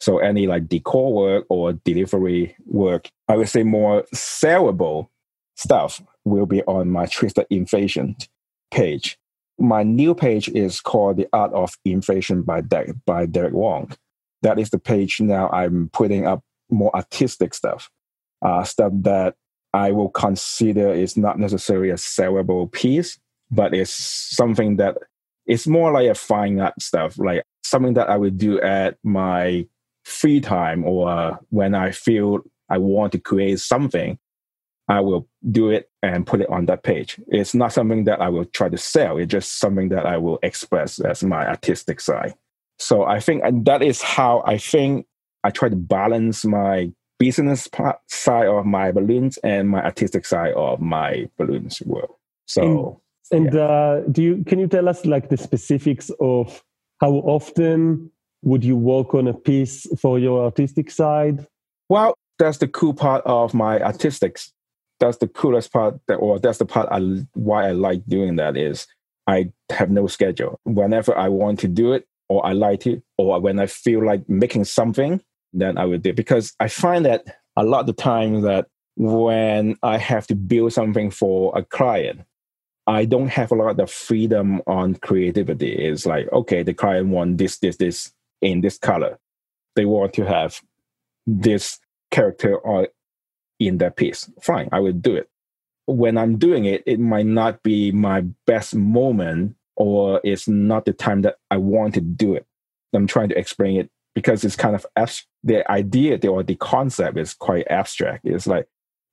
So 0.00 0.18
any 0.18 0.46
like 0.46 0.68
decor 0.68 1.12
work 1.12 1.46
or 1.48 1.72
delivery 1.72 2.56
work, 2.66 3.08
I 3.28 3.36
would 3.36 3.48
say 3.48 3.62
more 3.62 4.04
sellable 4.14 5.08
stuff 5.56 6.02
will 6.24 6.46
be 6.46 6.62
on 6.64 6.90
my 6.90 7.06
Twisted 7.06 7.46
Inflation 7.50 8.16
page. 8.70 9.18
My 9.58 9.82
new 9.84 10.14
page 10.14 10.48
is 10.50 10.80
called 10.80 11.16
The 11.16 11.28
Art 11.32 11.52
of 11.54 11.78
Inflation 11.84 12.42
by, 12.42 12.60
De- 12.60 12.92
by 13.06 13.26
Derek 13.26 13.54
Wong. 13.54 13.92
That 14.42 14.58
is 14.58 14.70
the 14.70 14.78
page 14.78 15.20
now 15.20 15.48
I'm 15.50 15.90
putting 15.92 16.26
up 16.26 16.42
more 16.70 16.94
artistic 16.94 17.54
stuff, 17.54 17.90
uh, 18.42 18.64
stuff 18.64 18.92
that 19.02 19.34
I 19.72 19.92
will 19.92 20.08
consider 20.08 20.92
is 20.92 21.16
not 21.16 21.38
necessarily 21.38 21.90
a 21.90 21.94
sellable 21.94 22.70
piece, 22.70 23.18
but 23.50 23.74
it's 23.74 23.92
something 23.92 24.76
that 24.76 24.96
it's 25.46 25.66
more 25.66 25.92
like 25.92 26.08
a 26.08 26.14
fine 26.14 26.60
art 26.60 26.80
stuff, 26.80 27.18
like 27.18 27.42
something 27.62 27.94
that 27.94 28.08
I 28.08 28.16
would 28.16 28.38
do 28.38 28.60
at 28.60 28.96
my 29.04 29.66
free 30.04 30.40
time 30.40 30.84
or 30.84 31.38
when 31.50 31.74
I 31.74 31.90
feel 31.90 32.40
I 32.68 32.78
want 32.78 33.12
to 33.12 33.18
create 33.18 33.60
something. 33.60 34.18
I 34.88 35.00
will 35.00 35.28
do 35.50 35.70
it 35.70 35.90
and 36.00 36.26
put 36.26 36.40
it 36.40 36.48
on 36.48 36.66
that 36.66 36.84
page. 36.84 37.20
It's 37.26 37.54
not 37.54 37.72
something 37.72 38.04
that 38.04 38.20
I 38.20 38.28
will 38.28 38.44
try 38.44 38.68
to 38.68 38.78
sell. 38.78 39.18
It's 39.18 39.30
just 39.30 39.58
something 39.58 39.88
that 39.88 40.06
I 40.06 40.16
will 40.16 40.38
express 40.44 41.00
as 41.00 41.24
my 41.24 41.44
artistic 41.46 42.00
side. 42.00 42.34
So 42.78 43.04
I 43.04 43.20
think, 43.20 43.42
and 43.44 43.64
that 43.64 43.82
is 43.82 44.02
how 44.02 44.42
I 44.46 44.58
think 44.58 45.06
I 45.44 45.50
try 45.50 45.68
to 45.68 45.76
balance 45.76 46.44
my 46.44 46.92
business 47.18 47.66
part, 47.66 47.98
side 48.08 48.46
of 48.46 48.66
my 48.66 48.92
balloons 48.92 49.38
and 49.38 49.70
my 49.70 49.82
artistic 49.82 50.26
side 50.26 50.52
of 50.54 50.80
my 50.80 51.28
balloons 51.38 51.80
world. 51.86 52.14
So, 52.46 53.00
and, 53.32 53.46
and 53.46 53.54
yeah. 53.54 53.60
uh, 53.60 54.00
do 54.10 54.22
you 54.22 54.44
can 54.44 54.58
you 54.58 54.66
tell 54.66 54.88
us 54.88 55.06
like 55.06 55.30
the 55.30 55.36
specifics 55.36 56.10
of 56.20 56.62
how 57.00 57.12
often 57.12 58.10
would 58.42 58.64
you 58.64 58.76
work 58.76 59.14
on 59.14 59.26
a 59.26 59.34
piece 59.34 59.86
for 59.98 60.18
your 60.18 60.44
artistic 60.44 60.90
side? 60.90 61.46
Well, 61.88 62.16
that's 62.38 62.58
the 62.58 62.68
cool 62.68 62.94
part 62.94 63.24
of 63.24 63.54
my 63.54 63.80
artistics. 63.80 64.52
That's 65.00 65.18
the 65.18 65.28
coolest 65.28 65.72
part, 65.72 65.98
that, 66.08 66.16
or 66.16 66.38
that's 66.38 66.58
the 66.58 66.66
part 66.66 66.88
I, 66.90 67.00
why 67.34 67.68
I 67.68 67.72
like 67.72 68.06
doing 68.06 68.36
that 68.36 68.56
is 68.56 68.86
I 69.26 69.52
have 69.70 69.90
no 69.90 70.06
schedule. 70.06 70.60
Whenever 70.64 71.16
I 71.16 71.28
want 71.28 71.60
to 71.60 71.68
do 71.68 71.92
it, 71.92 72.06
or 72.28 72.44
I 72.44 72.52
like 72.52 72.86
it, 72.86 73.02
or 73.18 73.40
when 73.40 73.58
I 73.58 73.66
feel 73.66 74.04
like 74.04 74.28
making 74.28 74.64
something, 74.64 75.20
then 75.52 75.78
I 75.78 75.84
will 75.84 75.98
do 75.98 76.10
it. 76.10 76.16
because 76.16 76.54
I 76.60 76.68
find 76.68 77.04
that 77.04 77.24
a 77.56 77.64
lot 77.64 77.80
of 77.80 77.86
the 77.86 77.92
time 77.92 78.42
that 78.42 78.66
when 78.96 79.76
I 79.82 79.98
have 79.98 80.26
to 80.28 80.34
build 80.34 80.72
something 80.72 81.10
for 81.10 81.56
a 81.56 81.62
client, 81.62 82.22
I 82.86 83.04
don't 83.04 83.28
have 83.28 83.50
a 83.50 83.56
lot 83.56 83.80
of 83.80 83.90
freedom 83.90 84.62
on 84.66 84.94
creativity. 84.96 85.72
It's 85.72 86.06
like, 86.06 86.30
okay, 86.32 86.62
the 86.62 86.74
client 86.74 87.08
want 87.08 87.38
this, 87.38 87.58
this, 87.58 87.76
this 87.76 88.12
in 88.40 88.60
this 88.60 88.78
color. 88.78 89.18
They 89.74 89.84
want 89.84 90.12
to 90.14 90.24
have 90.24 90.60
this 91.26 91.78
character 92.10 92.56
or 92.56 92.88
in 93.58 93.78
that 93.78 93.96
piece. 93.96 94.30
Fine, 94.40 94.68
I 94.72 94.80
will 94.80 94.92
do 94.92 95.16
it. 95.16 95.28
When 95.86 96.16
I'm 96.16 96.38
doing 96.38 96.64
it, 96.64 96.82
it 96.86 97.00
might 97.00 97.26
not 97.26 97.62
be 97.62 97.92
my 97.92 98.22
best 98.46 98.74
moment 98.74 99.56
or 99.76 100.20
it's 100.24 100.48
not 100.48 100.84
the 100.84 100.92
time 100.92 101.22
that 101.22 101.36
I 101.50 101.58
want 101.58 101.94
to 101.94 102.00
do 102.00 102.34
it. 102.34 102.46
I'm 102.94 103.06
trying 103.06 103.28
to 103.28 103.38
explain 103.38 103.78
it 103.78 103.90
because 104.14 104.44
it's 104.44 104.56
kind 104.56 104.74
of 104.74 104.86
abs- 104.96 105.26
the 105.44 105.70
idea 105.70 106.18
or 106.28 106.42
the 106.42 106.56
concept 106.56 107.18
is 107.18 107.34
quite 107.34 107.66
abstract. 107.68 108.26
It's 108.26 108.46
like, 108.46 108.66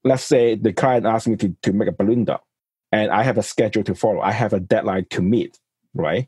let's 0.04 0.24
say 0.24 0.56
the 0.56 0.72
client 0.72 1.06
asks 1.06 1.28
me 1.28 1.36
to, 1.38 1.56
to 1.64 1.74
make 1.74 1.90
a 1.90 1.92
balloon 1.92 2.26
doll 2.26 2.46
and 2.94 3.12
I 3.12 3.24
have 3.24 3.38
a 3.38 3.44
schedule 3.44 3.84
to 3.86 3.96
follow. 3.96 4.22
I 4.22 4.32
have 4.32 4.54
a 4.54 4.60
deadline 4.60 5.08
to 5.10 5.22
meet, 5.22 5.60
right? 5.94 6.28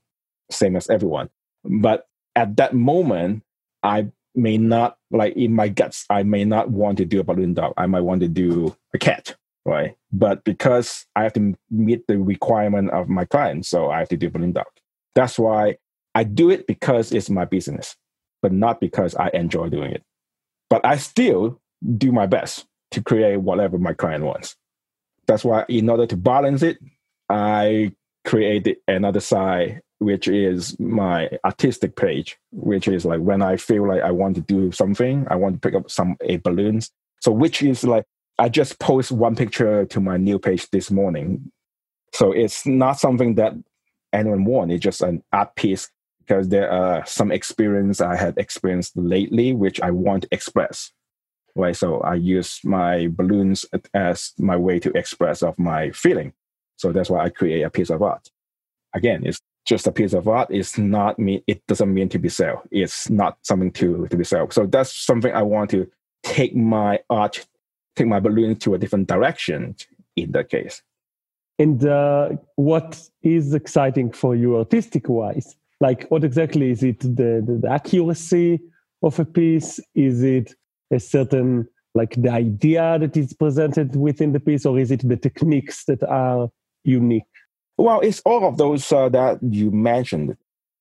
Same 0.50 0.75
as 0.75 0.89
everyone. 0.89 1.30
But 1.63 2.08
at 2.36 2.58
that 2.58 2.74
moment, 2.74 3.44
I 3.84 4.08
may 4.34 4.58
not 4.58 4.98
like 5.12 5.36
in 5.36 5.54
my 5.54 5.70
guts, 5.70 6.06
I 6.10 6.24
may 6.24 6.44
not 6.44 6.70
want 6.70 6.98
to 6.98 7.06
do 7.06 7.20
a 7.20 7.24
balloon 7.24 7.54
doll. 7.54 7.74
I 7.77 7.86
might 7.86 8.01
want 8.01 8.22
to 8.22 8.27
do 8.27 8.75
a 8.94 8.98
cat, 8.98 9.36
right? 9.65 9.95
But 10.12 10.43
because 10.43 11.05
I 11.15 11.24
have 11.24 11.34
to 11.34 11.55
meet 11.69 12.07
the 12.07 12.17
requirement 12.17 12.91
of 12.91 13.10
my 13.10 13.25
client, 13.25 13.65
so 13.65 13.89
I 13.89 14.00
have 14.00 14.10
to 14.10 14.17
do 14.17 14.29
balloon 14.29 14.53
doll. 14.53 14.65
That's 15.15 15.39
why 15.39 15.77
I 16.13 16.24
do 16.24 16.50
it 16.50 16.67
because 16.67 17.12
it's 17.12 17.29
my 17.29 17.45
business, 17.45 17.95
but 18.41 18.51
not 18.51 18.79
because 18.79 19.15
I 19.15 19.29
enjoy 19.34 19.69
doing 19.69 19.91
it. 19.91 20.03
But 20.69 20.86
I 20.86 20.98
still 20.98 21.62
do 21.98 22.12
my 22.12 22.25
best 22.25 22.65
to 22.91 23.01
create 23.01 23.38
whatever 23.38 23.77
my 23.77 23.93
client 23.93 24.24
wants. 24.24 24.55
That's 25.27 25.43
why, 25.43 25.65
in 25.67 25.89
order 25.89 26.05
to 26.05 26.17
balance 26.17 26.62
it, 26.62 26.77
I 27.29 27.93
created 28.24 28.77
another 28.88 29.19
side 29.19 29.81
which 30.00 30.27
is 30.27 30.77
my 30.79 31.29
artistic 31.45 31.95
page, 31.95 32.38
which 32.51 32.88
is 32.88 33.05
like 33.05 33.22
when 33.22 33.41
I 33.41 33.57
feel 33.57 33.88
like 33.88 34.01
I 34.01 34.12
want 34.12 34.36
to 34.36 34.41
do 34.41 34.72
something, 34.72 35.25
I 35.29 35.36
want 35.36 35.55
to 35.55 35.60
pick 35.60 35.75
up 35.75 35.89
some 35.89 36.17
a 36.22 36.38
balloons. 36.38 36.91
So 37.22 37.31
which 37.31 37.63
is 37.63 37.84
like 37.84 38.05
I 38.38 38.50
just 38.50 38.80
post 38.80 39.12
one 39.12 39.36
picture 39.36 39.86
to 39.86 40.00
my 40.00 40.18
new 40.18 40.39
page 40.39 40.70
this 40.70 40.92
morning. 40.92 41.51
So 42.13 42.32
it's 42.32 42.65
not 42.65 43.00
something 43.00 43.36
that 43.36 43.54
anyone 44.13 44.46
want. 44.46 44.72
It's 44.72 44.84
just 44.84 45.01
an 45.01 45.24
art 45.32 45.56
piece 45.56 45.89
because 46.20 46.50
there 46.50 46.70
are 46.72 47.06
some 47.06 47.32
experience 47.32 48.01
I 48.01 48.15
had 48.15 48.38
experienced 48.38 48.94
lately, 48.96 49.54
which 49.54 49.80
I 49.82 49.92
want 49.92 50.24
to 50.24 50.30
express. 50.32 50.92
Right. 51.56 51.75
So 51.75 52.01
I 52.01 52.15
use 52.15 52.60
my 52.65 53.08
balloons 53.12 53.65
as 53.94 54.34
my 54.38 54.58
way 54.58 54.80
to 54.80 54.92
express 54.98 55.42
of 55.42 55.58
my 55.58 55.92
feeling. 55.92 56.34
So 56.75 56.92
that's 56.92 57.10
why 57.10 57.24
I 57.24 57.30
create 57.30 57.62
a 57.62 57.70
piece 57.70 57.89
of 57.89 58.01
art. 58.01 58.30
Again, 58.94 59.25
it's 59.25 59.39
just 59.65 59.88
a 59.88 59.92
piece 59.92 60.13
of 60.13 60.27
art 60.27 60.50
It's 60.51 60.77
not 60.77 61.18
mean 61.18 61.42
it 61.48 61.65
doesn't 61.68 61.94
mean 61.94 62.10
to 62.10 62.20
be 62.20 62.30
sold. 62.30 62.60
It's 62.72 63.10
not 63.10 63.38
something 63.42 63.72
to 63.74 64.08
to 64.08 64.18
be 64.18 64.24
sold. 64.24 64.54
So 64.54 64.65
that's 64.65 64.96
something 64.96 65.34
I 65.34 65.42
want 65.42 65.70
to 65.72 65.89
take 66.24 66.56
my 66.56 67.00
art, 67.10 67.46
take 67.96 68.08
my 68.08 68.20
balloon 68.20 68.56
to 68.58 68.74
a 68.74 68.78
different 68.78 69.08
direction 69.08 69.75
in 70.16 70.32
that 70.32 70.50
case. 70.50 70.82
And 71.58 71.86
uh, 71.86 72.32
what 72.56 73.02
is 73.24 73.54
exciting 73.54 74.12
for 74.12 74.36
you 74.36 74.58
artistic 74.58 75.08
wise? 75.08 75.56
Like 75.80 76.08
what 76.10 76.24
exactly 76.24 76.72
is 76.72 76.84
it 76.84 77.00
the, 77.00 77.44
the, 77.46 77.60
the 77.62 77.70
accuracy 77.70 78.60
of 79.04 79.20
a 79.20 79.25
piece? 79.25 79.80
Is 79.94 80.24
it 80.24 80.54
a 80.92 81.00
certain 81.00 81.68
like 81.94 82.14
the 82.16 82.30
idea 82.30 83.00
that 83.00 83.16
is 83.16 83.34
presented 83.34 83.96
within 83.96 84.34
the 84.34 84.40
piece, 84.40 84.66
or 84.66 84.78
is 84.78 84.92
it 84.92 85.08
the 85.08 85.16
techniques 85.16 85.86
that 85.86 86.04
are 86.04 86.50
unique? 86.84 87.24
Well, 87.78 88.02
it's 88.02 88.22
all 88.25 88.46
of 88.46 88.58
those 88.58 88.92
uh, 88.92 89.10
that 89.10 89.40
you 89.42 89.72
mentioned. 89.72 90.36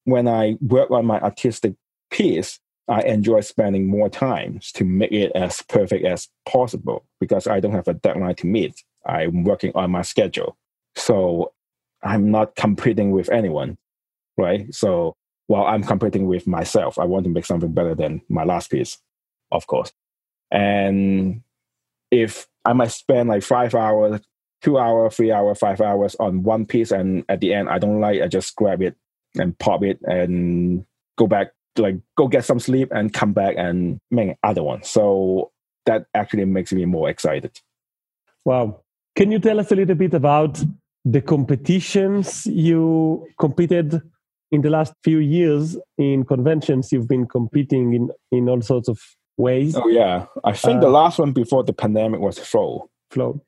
When 0.07 0.29
I 0.29 0.57
work 0.61 0.91
on 0.91 1.07
my 1.07 1.19
artistic 1.21 1.75
piece, 2.11 2.59
I 2.89 3.03
enjoy 3.03 3.41
spending 3.41 3.87
more 3.87 4.09
time 4.09 4.61
to 4.75 4.85
make 4.85 5.13
it 5.13 5.33
as 5.35 5.63
perfect 5.63 6.05
as 6.05 6.29
possible 6.47 7.05
because 7.21 7.47
I 7.47 7.61
don't 7.61 7.73
have 7.73 7.89
a 7.89 7.95
deadline 7.95 8.35
to 8.37 8.47
meet. 8.47 8.83
I'm 9.07 9.45
working 9.45 9.73
on 9.75 9.91
my 9.91 10.03
schedule. 10.03 10.57
So 10.97 11.53
I'm 12.03 12.31
not 12.31 12.57
competing 12.57 13.11
with 13.11 13.31
anyone, 13.31 13.79
right? 14.37 14.73
So 14.75 15.17
while 15.47 15.65
I'm 15.65 15.83
competing 15.83 16.27
with 16.27 16.47
myself, 16.47 16.99
I 16.99 17.05
want 17.05 17.25
to 17.25 17.31
make 17.31 17.47
something 17.47 17.73
better 17.73 17.95
than 17.95 18.21
my 18.29 18.45
last 18.45 18.71
piece, 18.71 18.99
of 19.51 19.67
course. 19.67 19.93
And 20.51 21.43
if 22.11 22.47
I 22.65 22.75
might 22.75 22.93
spend 22.93 23.29
like 23.29 23.43
five 23.43 23.75
hours 23.75 24.21
two 24.65 24.79
hour, 24.79 25.11
three 25.11 25.31
hour, 25.31 25.55
five 25.55 25.83
hours 25.83 26.17
on 26.19 26.43
one 26.43 26.65
piece, 26.65 26.91
and 26.91 27.23
at 27.29 27.41
the 27.41 27.53
end 27.53 27.69
I 27.69 27.79
don't 27.79 28.01
like, 28.01 28.23
I 28.23 28.29
just 28.29 28.57
grab 28.57 28.81
it 28.81 28.97
and 29.39 29.57
pop 29.59 29.85
it 29.85 30.01
and 30.05 30.87
go 31.19 31.27
back, 31.27 31.53
like 31.79 31.97
go 32.17 32.29
get 32.29 32.45
some 32.45 32.59
sleep 32.59 32.89
and 32.93 33.13
come 33.13 33.33
back 33.33 33.55
and 33.57 33.99
make 34.11 34.37
other 34.43 34.63
one. 34.63 34.83
So 34.83 35.53
that 35.87 36.07
actually 36.15 36.45
makes 36.45 36.73
me 36.73 36.85
more 36.85 37.09
excited. 37.09 37.61
Wow. 38.45 38.81
Can 39.17 39.31
you 39.33 39.39
tell 39.39 39.61
us 39.61 39.71
a 39.71 39.77
little 39.77 39.95
bit 39.95 40.15
about 40.15 40.63
the 41.05 41.21
competitions 41.21 42.47
you 42.47 43.27
competed 43.39 44.01
in 44.51 44.63
the 44.63 44.71
last 44.71 44.95
few 45.03 45.19
years 45.19 45.77
in 45.99 46.25
conventions? 46.25 46.93
You've 46.93 47.09
been 47.09 47.27
competing 47.27 47.95
in, 47.95 48.11
in 48.33 48.49
all 48.49 48.61
sorts 48.61 48.89
of 48.89 49.01
ways. 49.37 49.77
Oh, 49.77 49.89
yeah. 49.89 50.27
I 50.45 50.53
think 50.53 50.79
uh, 50.79 50.81
the 50.81 50.91
last 50.91 51.19
one 51.19 51.33
before 51.33 51.65
the 51.65 51.73
pandemic 51.73 52.21
was 52.21 52.39
Flow. 52.39 52.89
Flow. 53.11 53.41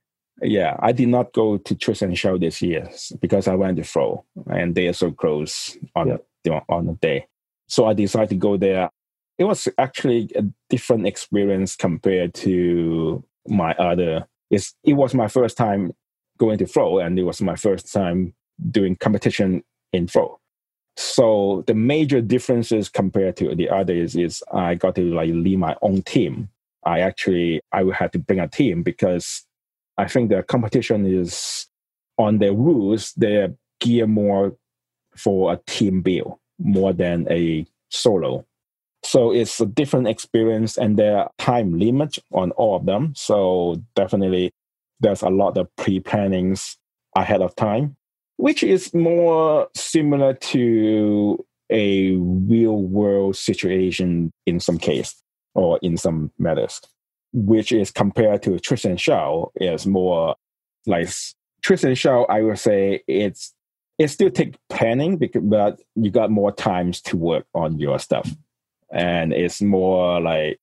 Yeah, 0.42 0.76
I 0.80 0.92
did 0.92 1.08
not 1.08 1.32
go 1.32 1.56
to 1.56 1.74
Twist 1.74 2.02
and 2.02 2.16
Shout 2.16 2.40
this 2.40 2.60
year 2.60 2.90
because 3.20 3.48
I 3.48 3.54
went 3.54 3.78
to 3.78 3.84
Flow 3.84 4.24
and 4.46 4.74
they 4.74 4.86
are 4.86 4.92
so 4.92 5.10
close 5.10 5.78
on 5.94 6.08
yeah. 6.08 6.16
the, 6.44 6.60
on 6.68 6.86
the 6.86 6.92
day. 6.94 7.26
So 7.68 7.86
I 7.86 7.94
decided 7.94 8.30
to 8.30 8.36
go 8.36 8.56
there. 8.56 8.90
It 9.38 9.44
was 9.44 9.68
actually 9.78 10.30
a 10.34 10.42
different 10.70 11.06
experience 11.06 11.76
compared 11.76 12.34
to 12.34 13.24
my 13.48 13.72
other. 13.74 14.26
It's, 14.50 14.74
it 14.84 14.94
was 14.94 15.14
my 15.14 15.28
first 15.28 15.56
time 15.56 15.92
going 16.38 16.58
to 16.58 16.66
Flow 16.66 16.98
and 16.98 17.18
it 17.18 17.24
was 17.24 17.42
my 17.42 17.56
first 17.56 17.92
time 17.92 18.34
doing 18.70 18.96
competition 18.96 19.62
in 19.92 20.06
Flow. 20.06 20.40
So 20.96 21.64
the 21.66 21.74
major 21.74 22.22
differences 22.22 22.88
compared 22.88 23.36
to 23.38 23.54
the 23.54 23.68
others 23.68 24.16
is 24.16 24.42
I 24.52 24.76
got 24.76 24.94
to 24.94 25.02
like 25.14 25.30
lead 25.30 25.58
my 25.58 25.76
own 25.82 26.02
team. 26.02 26.48
I 26.84 27.00
actually 27.00 27.60
I 27.72 27.82
would 27.82 27.96
have 27.96 28.12
to 28.12 28.18
bring 28.18 28.40
a 28.40 28.48
team 28.48 28.82
because 28.82 29.44
I 29.98 30.08
think 30.08 30.30
the 30.30 30.42
competition 30.42 31.04
is 31.04 31.66
on 32.16 32.38
their 32.38 32.54
rules, 32.54 33.12
they're 33.16 33.54
geared 33.80 34.08
more 34.08 34.56
for 35.16 35.52
a 35.52 35.60
team 35.66 36.00
build 36.00 36.38
more 36.58 36.92
than 36.92 37.26
a 37.30 37.66
solo. 37.90 38.44
So 39.02 39.32
it's 39.32 39.60
a 39.60 39.66
different 39.66 40.08
experience 40.08 40.76
and 40.76 40.96
there 40.96 41.18
are 41.18 41.30
time 41.38 41.78
limits 41.78 42.18
on 42.32 42.50
all 42.52 42.76
of 42.76 42.86
them. 42.86 43.12
So 43.14 43.80
definitely 43.94 44.52
there's 45.00 45.22
a 45.22 45.28
lot 45.28 45.56
of 45.56 45.68
pre-plannings 45.76 46.76
ahead 47.14 47.42
of 47.42 47.54
time, 47.54 47.96
which 48.36 48.62
is 48.62 48.92
more 48.94 49.68
similar 49.74 50.34
to 50.34 51.44
a 51.70 52.12
real 52.12 52.82
world 52.82 53.36
situation 53.36 54.32
in 54.46 54.60
some 54.60 54.78
case 54.78 55.14
or 55.54 55.78
in 55.82 55.96
some 55.96 56.30
matters 56.38 56.80
which 57.36 57.70
is 57.70 57.90
compared 57.90 58.42
to 58.42 58.58
Twist 58.58 58.86
and 58.86 58.98
Shout 58.98 59.52
is 59.56 59.86
more 59.86 60.36
like 60.86 61.10
Twist 61.62 61.84
and 61.84 61.96
Shout. 61.96 62.26
I 62.30 62.40
would 62.40 62.58
say 62.58 63.02
it's 63.06 63.52
it 63.98 64.08
still 64.08 64.30
take 64.30 64.56
planning, 64.68 65.16
because, 65.16 65.42
but 65.42 65.80
you 65.94 66.10
got 66.10 66.30
more 66.30 66.52
times 66.52 67.00
to 67.02 67.16
work 67.16 67.46
on 67.54 67.78
your 67.78 67.98
stuff, 67.98 68.30
and 68.92 69.32
it's 69.32 69.62
more 69.62 70.20
like 70.20 70.58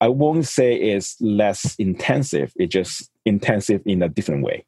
I 0.00 0.08
won't 0.08 0.46
say 0.46 0.74
it's 0.74 1.20
less 1.20 1.74
intensive. 1.76 2.52
It's 2.56 2.72
just 2.72 3.10
intensive 3.24 3.82
in 3.86 4.02
a 4.02 4.08
different 4.08 4.44
way. 4.44 4.66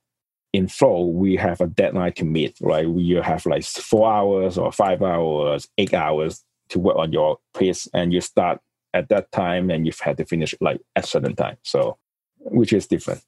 In 0.55 0.69
flow, 0.69 1.05
we 1.05 1.37
have 1.37 1.61
a 1.61 1.67
deadline 1.67 2.15
to 2.15 2.25
meet, 2.25 2.57
right? 2.63 2.89
You 2.89 3.21
have 3.21 3.45
like 3.45 3.65
four 3.65 4.11
hours 4.11 4.57
or 4.57 4.73
five 4.73 5.03
hours, 5.03 5.69
eight 5.77 5.93
hours 5.93 6.43
to 6.71 6.79
work 6.79 6.97
on 6.97 7.13
your 7.13 7.39
piece, 7.55 7.87
and 7.93 8.13
you 8.13 8.23
start 8.23 8.61
at 8.95 9.09
that 9.09 9.31
time 9.33 9.71
and 9.71 9.87
you've 9.87 10.01
had 10.01 10.17
to 10.17 10.25
finish 10.25 10.55
like 10.61 10.81
at 10.97 11.07
certain 11.07 11.35
time 11.35 11.57
so 11.63 11.97
which 12.39 12.73
is 12.73 12.87
different 12.87 13.23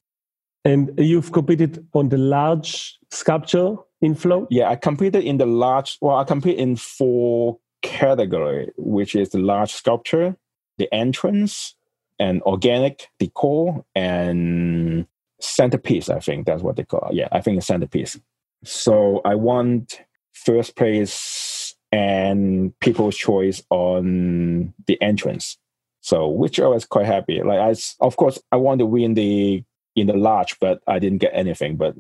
and 0.65 0.93
you've 0.99 1.33
competed 1.33 1.87
on 1.95 2.09
the 2.09 2.19
large 2.19 2.99
sculpture 3.11 3.77
in 4.01 4.15
flow 4.15 4.47
yeah 4.51 4.69
i 4.69 4.77
competed 4.77 5.25
in 5.25 5.39
the 5.39 5.47
large 5.47 5.99
well 6.01 6.17
i 6.17 6.25
compete 6.25 6.59
in 6.59 6.77
four 6.77 7.59
category 7.83 8.71
which 8.77 9.15
is 9.15 9.31
the 9.31 9.39
large 9.39 9.73
sculpture 9.73 10.37
the 10.79 10.93
entrance 10.93 11.75
and 12.19 12.43
organic 12.43 13.09
decor 13.19 13.85
and 13.95 15.07
centerpiece 15.41 16.09
i 16.09 16.19
think 16.19 16.47
that's 16.47 16.63
what 16.63 16.77
they 16.77 16.85
call 16.85 17.09
it. 17.11 17.15
yeah 17.15 17.29
i 17.33 17.41
think 17.41 17.63
centerpiece 17.63 18.19
so 18.65 19.21
i 19.25 19.35
want 19.35 20.03
first 20.33 20.77
place 20.77 21.75
and 21.93 22.79
people's 22.81 23.17
choice 23.17 23.63
on 23.71 24.73
the 24.87 25.01
entrance. 25.03 25.59
So, 26.03 26.29
which 26.29 26.59
I 26.59 26.67
was 26.67 26.85
quite 26.85 27.07
happy. 27.07 27.43
Like, 27.43 27.59
I, 27.59 27.75
of 28.01 28.17
course, 28.17 28.39
I 28.53 28.57
want 28.57 28.79
to 28.79 28.87
win 28.87 29.15
the 29.15 29.63
in 29.97 30.07
the 30.07 30.15
large, 30.15 30.59
but 30.61 30.81
I 30.87 30.99
didn't 30.99 31.19
get 31.19 31.33
anything. 31.35 31.77
But 31.77 31.95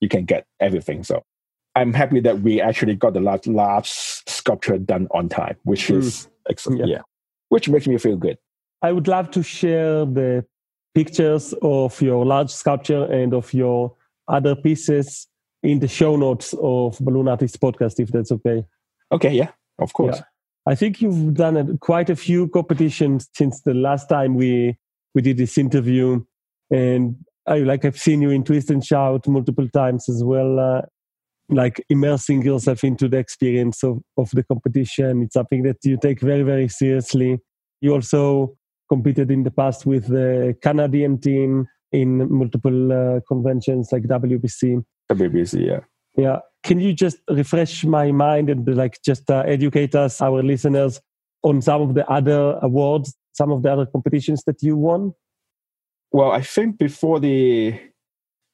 you 0.00 0.08
can 0.08 0.24
get 0.24 0.46
everything. 0.60 1.04
So 1.04 1.24
I'm 1.74 1.92
happy 1.92 2.20
that 2.20 2.40
we 2.40 2.60
actually 2.60 2.94
got 2.94 3.14
the 3.14 3.20
large, 3.20 3.46
large 3.46 3.88
sculpture 3.88 4.78
done 4.78 5.08
on 5.10 5.28
time, 5.28 5.56
which 5.64 5.88
mm. 5.88 5.96
is 5.96 6.28
excellent. 6.48 6.80
Yeah. 6.80 6.96
yeah. 6.96 7.02
Which 7.48 7.68
makes 7.68 7.86
me 7.86 7.98
feel 7.98 8.16
good. 8.16 8.38
I 8.82 8.92
would 8.92 9.08
love 9.08 9.30
to 9.32 9.42
share 9.42 10.04
the 10.04 10.44
pictures 10.94 11.54
of 11.62 12.00
your 12.00 12.24
large 12.24 12.50
sculpture 12.50 13.04
and 13.04 13.34
of 13.34 13.52
your 13.52 13.94
other 14.28 14.54
pieces 14.54 15.26
in 15.62 15.80
the 15.80 15.88
show 15.88 16.16
notes 16.16 16.54
of 16.62 16.98
Balloon 17.00 17.28
Artist 17.28 17.60
podcast, 17.60 17.98
if 17.98 18.10
that's 18.10 18.30
okay. 18.30 18.64
Okay, 19.10 19.32
yeah, 19.32 19.50
of 19.78 19.92
course. 19.92 20.18
Yeah. 20.18 20.24
I 20.66 20.74
think 20.74 21.00
you've 21.00 21.34
done 21.34 21.56
a, 21.56 21.78
quite 21.78 22.10
a 22.10 22.16
few 22.16 22.48
competitions 22.48 23.28
since 23.34 23.60
the 23.62 23.74
last 23.74 24.08
time 24.08 24.34
we 24.34 24.76
we 25.14 25.22
did 25.22 25.36
this 25.36 25.58
interview, 25.58 26.24
and 26.70 27.16
I 27.46 27.58
like 27.58 27.84
I've 27.84 27.98
seen 27.98 28.22
you 28.22 28.30
in 28.30 28.44
Twist 28.44 28.70
and 28.70 28.84
Shout 28.84 29.28
multiple 29.28 29.68
times 29.68 30.08
as 30.08 30.24
well. 30.24 30.58
Uh, 30.58 30.82
like 31.48 31.84
immersing 31.88 32.42
yourself 32.42 32.84
into 32.84 33.08
the 33.08 33.18
experience 33.18 33.82
of, 33.82 34.00
of 34.16 34.30
the 34.30 34.42
competition. 34.42 35.22
It's 35.22 35.34
something 35.34 35.62
that 35.64 35.76
you 35.84 35.98
take 36.00 36.20
very, 36.20 36.42
very 36.42 36.68
seriously. 36.68 37.38
You 37.80 37.94
also 37.94 38.56
competed 38.88 39.30
in 39.30 39.42
the 39.42 39.50
past 39.50 39.86
with 39.86 40.08
the 40.08 40.56
Canadian 40.62 41.20
team 41.20 41.66
in 41.92 42.32
multiple 42.32 42.92
uh, 42.92 43.20
conventions 43.28 43.90
like 43.92 44.04
WBC. 44.04 44.84
WBC, 45.10 45.66
yeah. 45.66 45.80
Yeah. 46.16 46.38
Can 46.62 46.80
you 46.80 46.92
just 46.92 47.18
refresh 47.28 47.84
my 47.84 48.10
mind 48.10 48.48
and 48.48 48.66
like 48.76 48.98
just 49.04 49.30
uh, 49.30 49.42
educate 49.46 49.94
us, 49.94 50.20
our 50.22 50.42
listeners, 50.42 51.00
on 51.42 51.60
some 51.60 51.82
of 51.82 51.94
the 51.94 52.08
other 52.10 52.58
awards, 52.62 53.14
some 53.32 53.52
of 53.52 53.62
the 53.62 53.72
other 53.72 53.86
competitions 53.86 54.42
that 54.46 54.62
you 54.62 54.76
won? 54.76 55.12
Well, 56.10 56.30
I 56.30 56.42
think 56.42 56.78
before 56.78 57.20
the 57.20 57.78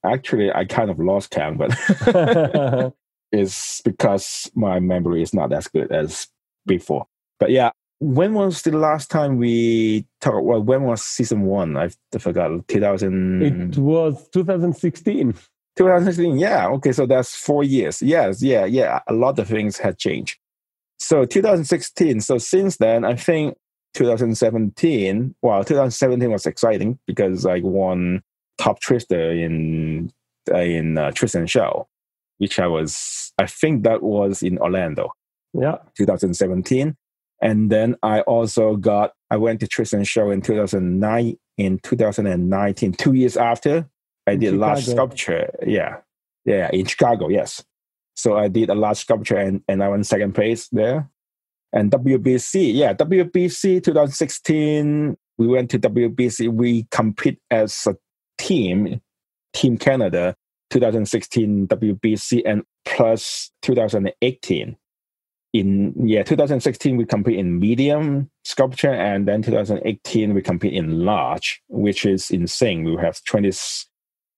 actually 0.04 0.52
I 0.52 0.64
kind 0.64 0.90
of 0.90 0.98
lost 0.98 1.30
count, 1.30 1.58
but 1.58 1.70
it's 3.32 3.80
because 3.82 4.50
my 4.54 4.80
memory 4.80 5.22
is 5.22 5.34
not 5.34 5.52
as 5.52 5.68
good 5.68 5.92
as 5.92 6.28
before. 6.66 7.06
But 7.38 7.50
yeah, 7.50 7.70
when 8.00 8.34
was 8.34 8.62
the 8.62 8.72
last 8.72 9.10
time 9.10 9.36
we 9.36 10.06
talked? 10.20 10.44
Well, 10.44 10.62
when 10.62 10.84
was 10.84 11.02
season 11.02 11.42
one? 11.42 11.76
I 11.76 11.90
forgot. 12.18 12.66
2000. 12.68 13.42
It 13.42 13.78
was 13.78 14.28
2016. 14.30 15.34
2016. 15.76 16.38
Yeah. 16.38 16.68
Okay. 16.68 16.92
So 16.92 17.06
that's 17.06 17.36
four 17.36 17.62
years. 17.62 18.02
Yes. 18.02 18.42
Yeah. 18.42 18.64
Yeah. 18.64 19.00
A 19.06 19.12
lot 19.12 19.38
of 19.38 19.48
things 19.48 19.78
had 19.78 19.98
changed. 19.98 20.38
So 20.98 21.24
2016. 21.24 22.20
So 22.22 22.38
since 22.38 22.78
then, 22.78 23.04
I 23.04 23.14
think 23.16 23.56
2017. 23.94 25.34
Well, 25.42 25.64
2017 25.64 26.30
was 26.30 26.46
exciting 26.46 26.98
because 27.06 27.44
I 27.44 27.60
won 27.60 28.22
top 28.60 28.80
twister 28.80 29.32
in 29.32 30.12
uh, 30.52 30.58
in 30.58 30.98
uh, 30.98 31.10
Twist 31.12 31.34
and 31.34 31.48
Shout, 31.50 31.86
which 32.38 32.58
I 32.58 32.66
was. 32.66 33.32
I 33.38 33.46
think 33.46 33.84
that 33.84 34.02
was 34.02 34.42
in 34.42 34.58
Orlando. 34.58 35.12
Yeah. 35.52 35.78
2017. 35.96 36.96
And 37.42 37.70
then 37.70 37.96
I 38.02 38.20
also 38.22 38.76
got, 38.76 39.12
I 39.30 39.36
went 39.38 39.60
to 39.60 39.66
Twist 39.68 39.94
and 39.94 40.06
Shout 40.06 40.32
in 40.32 40.42
2009. 40.42 41.36
In 41.58 41.78
2019, 41.82 42.92
two 42.92 43.12
years 43.12 43.36
after, 43.36 43.86
I 44.26 44.32
in 44.32 44.40
did 44.40 44.46
Chicago. 44.52 44.66
large 44.66 44.86
sculpture. 44.86 45.50
Yeah. 45.66 45.96
Yeah, 46.46 46.70
in 46.72 46.86
Chicago, 46.86 47.28
yes. 47.28 47.62
So 48.16 48.36
I 48.38 48.48
did 48.48 48.70
a 48.70 48.74
large 48.74 48.98
sculpture 48.98 49.36
and, 49.36 49.62
and 49.68 49.82
I 49.82 49.88
won 49.88 50.02
second 50.04 50.34
place 50.34 50.68
there. 50.72 51.10
And 51.72 51.90
WBC, 51.90 52.74
yeah, 52.74 52.94
WBC 52.94 53.84
2016, 53.84 55.16
we 55.36 55.46
went 55.46 55.70
to 55.70 55.78
WBC. 55.78 56.50
We 56.50 56.86
compete 56.90 57.38
as 57.50 57.86
a 57.86 57.94
team, 58.40 59.00
Team 59.52 59.76
Canada, 59.76 60.34
2016 60.70 61.68
WBC, 61.68 62.42
and 62.46 62.62
plus 62.84 63.50
2018 63.62 64.76
in 65.52 65.92
yeah 66.06 66.22
2016 66.22 66.96
we 66.96 67.04
compete 67.04 67.38
in 67.38 67.58
medium 67.58 68.30
sculpture 68.44 68.92
and 68.92 69.26
then 69.26 69.42
2018 69.42 70.32
we 70.32 70.40
compete 70.40 70.72
in 70.72 71.04
large 71.04 71.60
which 71.68 72.06
is 72.06 72.30
insane. 72.30 72.84
We 72.84 72.96
have 73.00 73.22
20 73.24 73.50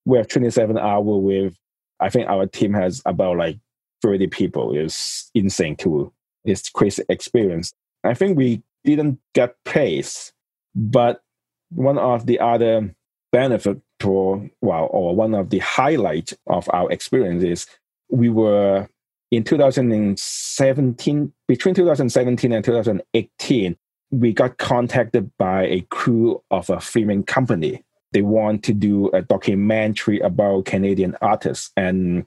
we 0.06 0.16
have 0.16 0.28
27 0.28 0.78
hour 0.78 1.00
with 1.02 1.54
i 2.00 2.08
think 2.08 2.28
our 2.28 2.46
team 2.46 2.72
has 2.72 3.02
about 3.06 3.36
like 3.36 3.58
30 4.02 4.26
people. 4.28 4.76
It's 4.76 5.30
insane 5.34 5.76
too 5.76 6.12
it's 6.44 6.68
crazy 6.70 7.04
experience. 7.08 7.72
I 8.04 8.14
think 8.14 8.36
we 8.36 8.62
didn't 8.84 9.18
get 9.34 9.54
praise 9.64 10.32
but 10.74 11.22
one 11.70 11.98
of 11.98 12.26
the 12.26 12.40
other 12.40 12.94
benefit 13.32 13.80
for 14.02 14.50
well 14.60 14.88
or 14.90 15.14
one 15.14 15.34
of 15.34 15.50
the 15.50 15.60
highlight 15.60 16.32
of 16.48 16.68
our 16.72 16.90
experience 16.90 17.42
is 17.42 17.66
we 18.10 18.28
were 18.28 18.88
in 19.32 19.44
2017, 19.44 21.32
between 21.48 21.74
2017 21.74 22.52
and 22.52 22.62
2018, 22.62 23.76
we 24.10 24.32
got 24.32 24.58
contacted 24.58 25.30
by 25.38 25.62
a 25.64 25.80
crew 25.90 26.42
of 26.50 26.68
a 26.68 26.78
filming 26.78 27.24
company. 27.24 27.82
They 28.12 28.20
want 28.20 28.62
to 28.64 28.74
do 28.74 29.08
a 29.12 29.22
documentary 29.22 30.20
about 30.20 30.66
Canadian 30.66 31.16
artists, 31.22 31.70
and 31.78 32.26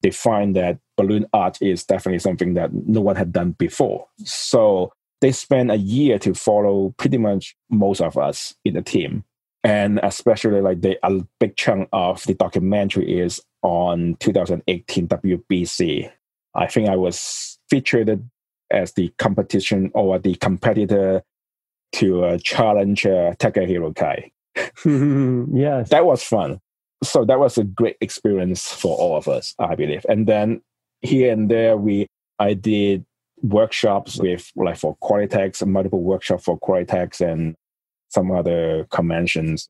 they 0.00 0.10
find 0.10 0.56
that 0.56 0.78
balloon 0.96 1.26
art 1.34 1.60
is 1.60 1.84
definitely 1.84 2.20
something 2.20 2.54
that 2.54 2.72
no 2.72 3.02
one 3.02 3.16
had 3.16 3.32
done 3.32 3.50
before. 3.50 4.06
So 4.24 4.94
they 5.20 5.32
spent 5.32 5.70
a 5.70 5.76
year 5.76 6.18
to 6.20 6.32
follow 6.32 6.94
pretty 6.96 7.18
much 7.18 7.54
most 7.68 8.00
of 8.00 8.16
us 8.16 8.54
in 8.64 8.74
the 8.74 8.82
team. 8.82 9.24
And 9.66 9.98
especially 10.02 10.60
like 10.60 10.80
the 10.80 10.98
a 11.04 11.22
big 11.40 11.56
chunk 11.56 11.88
of 11.92 12.22
the 12.24 12.34
documentary 12.34 13.18
is 13.18 13.40
on 13.62 14.16
2018 14.20 15.08
WBC 15.08 16.10
I 16.56 16.66
think 16.66 16.88
I 16.88 16.96
was 16.96 17.58
featured 17.68 18.28
as 18.70 18.92
the 18.94 19.12
competition 19.18 19.90
or 19.94 20.18
the 20.18 20.34
competitor 20.36 21.22
to 21.92 22.24
uh, 22.24 22.38
challenge 22.42 23.06
uh, 23.06 23.34
Takahiro 23.34 23.94
Kai. 23.94 24.32
yes. 25.54 25.90
That 25.90 26.06
was 26.06 26.22
fun. 26.22 26.60
So 27.04 27.24
that 27.26 27.38
was 27.38 27.58
a 27.58 27.64
great 27.64 27.96
experience 28.00 28.72
for 28.72 28.96
all 28.96 29.16
of 29.16 29.28
us, 29.28 29.54
I 29.58 29.74
believe. 29.74 30.04
And 30.08 30.26
then 30.26 30.62
here 31.02 31.30
and 31.30 31.50
there, 31.50 31.76
we 31.76 32.06
I 32.38 32.54
did 32.54 33.04
workshops 33.42 34.16
with 34.16 34.50
like 34.56 34.78
for 34.78 34.96
Qualitex, 35.02 35.64
multiple 35.66 36.02
workshops 36.02 36.44
for 36.44 36.58
Qualitex 36.58 37.20
and 37.20 37.54
some 38.16 38.30
other 38.40 38.86
conventions. 38.98 39.68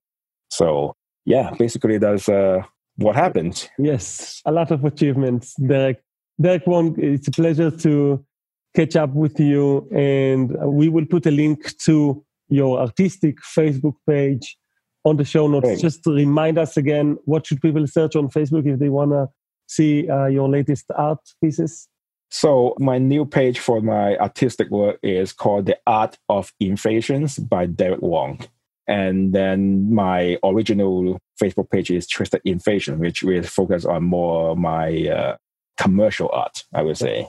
So 0.58 0.94
yeah, 1.34 1.46
basically 1.58 1.98
that's 1.98 2.28
uh, 2.28 2.58
what 3.04 3.14
happened. 3.24 3.68
Yes, 3.78 4.40
a 4.44 4.52
lot 4.52 4.70
of 4.70 4.84
achievements, 4.84 5.54
Derek. 5.70 5.98
Derek 6.38 6.66
Wong, 6.66 6.94
it's 6.98 7.28
a 7.28 7.30
pleasure 7.30 7.70
to 7.84 8.24
catch 8.78 8.94
up 8.94 9.12
with 9.22 9.40
you. 9.40 9.88
And 9.90 10.54
we 10.80 10.88
will 10.88 11.06
put 11.06 11.26
a 11.26 11.30
link 11.30 11.58
to 11.86 12.22
your 12.48 12.78
artistic 12.78 13.36
Facebook 13.56 13.96
page 14.08 14.56
on 15.04 15.16
the 15.16 15.24
show 15.24 15.48
notes. 15.48 15.66
Thanks. 15.66 15.82
Just 15.82 16.04
to 16.04 16.10
remind 16.10 16.58
us 16.58 16.76
again, 16.76 17.16
what 17.24 17.46
should 17.46 17.60
people 17.60 17.86
search 17.86 18.14
on 18.16 18.28
Facebook 18.28 18.66
if 18.72 18.78
they 18.78 18.90
want 18.90 19.12
to 19.12 19.28
see 19.66 20.08
uh, 20.08 20.26
your 20.26 20.48
latest 20.48 20.84
art 20.96 21.18
pieces? 21.42 21.88
So 22.30 22.74
my 22.78 22.98
new 22.98 23.24
page 23.24 23.60
for 23.60 23.80
my 23.80 24.16
artistic 24.16 24.70
work 24.70 24.98
is 25.02 25.32
called 25.32 25.66
The 25.66 25.78
Art 25.86 26.18
of 26.28 26.52
Inflations 26.60 27.38
by 27.38 27.66
Derek 27.66 28.02
Wong. 28.02 28.40
And 28.88 29.32
then 29.32 29.92
my 29.92 30.38
original 30.44 31.18
Facebook 31.40 31.70
page 31.70 31.90
is 31.90 32.06
Twisted 32.06 32.40
Inflation, 32.44 32.98
which 32.98 33.22
will 33.22 33.42
focus 33.42 33.84
on 33.84 34.04
more 34.04 34.56
my 34.56 35.08
uh, 35.08 35.36
commercial 35.76 36.30
art, 36.32 36.64
I 36.72 36.82
would 36.82 36.96
say. 36.96 37.28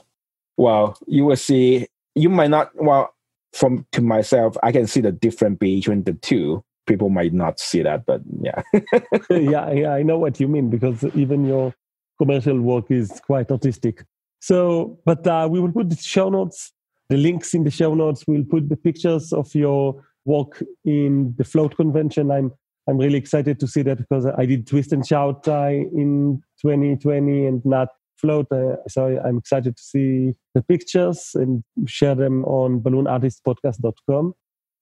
Well, 0.56 0.98
you 1.06 1.24
will 1.24 1.36
see, 1.36 1.86
you 2.14 2.28
might 2.28 2.50
not, 2.50 2.70
well, 2.74 3.14
from 3.52 3.86
to 3.92 4.00
myself, 4.00 4.56
I 4.62 4.72
can 4.72 4.86
see 4.86 5.00
the 5.00 5.12
difference 5.12 5.58
between 5.58 6.04
the 6.04 6.14
two. 6.14 6.64
People 6.86 7.10
might 7.10 7.32
not 7.32 7.60
see 7.60 7.82
that, 7.82 8.06
but 8.06 8.20
yeah. 8.40 8.62
yeah, 9.30 9.70
yeah, 9.70 9.92
I 9.92 10.02
know 10.02 10.18
what 10.18 10.40
you 10.40 10.48
mean 10.48 10.70
because 10.70 11.04
even 11.14 11.44
your 11.44 11.74
commercial 12.18 12.60
work 12.60 12.90
is 12.90 13.20
quite 13.26 13.50
artistic. 13.50 14.04
So, 14.40 14.98
but 15.04 15.26
uh, 15.26 15.48
we 15.50 15.60
will 15.60 15.72
put 15.72 15.90
the 15.90 15.96
show 15.96 16.28
notes, 16.28 16.72
the 17.08 17.16
links 17.16 17.54
in 17.54 17.64
the 17.64 17.70
show 17.70 17.94
notes. 17.94 18.24
We'll 18.26 18.44
put 18.44 18.68
the 18.68 18.76
pictures 18.76 19.32
of 19.32 19.54
your 19.54 20.02
work 20.24 20.62
in 20.84 21.34
the 21.36 21.44
float 21.44 21.76
convention. 21.76 22.30
I'm 22.30 22.52
I'm 22.88 22.96
really 22.96 23.18
excited 23.18 23.60
to 23.60 23.66
see 23.66 23.82
that 23.82 23.98
because 23.98 24.24
I 24.24 24.46
did 24.46 24.66
twist 24.66 24.92
and 24.92 25.06
shout 25.06 25.46
uh, 25.46 25.68
in 25.68 26.42
2020 26.62 27.44
and 27.44 27.64
not 27.66 27.88
float. 28.16 28.50
Uh, 28.50 28.76
so 28.88 29.20
I'm 29.24 29.36
excited 29.38 29.76
to 29.76 29.82
see 29.82 30.32
the 30.54 30.62
pictures 30.62 31.32
and 31.34 31.62
share 31.86 32.14
them 32.14 32.44
on 32.46 32.80
balloonartistpodcast.com. 32.80 34.32